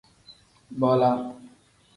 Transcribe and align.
Bola. 0.79 1.11